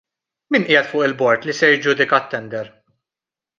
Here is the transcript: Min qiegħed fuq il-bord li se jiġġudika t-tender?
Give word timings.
Min 0.55 0.63
qiegħed 0.69 0.89
fuq 0.93 1.03
il-bord 1.09 1.45
li 1.49 1.55
se 1.59 1.71
jiġġudika 1.75 2.21
t-tender? 2.25 2.75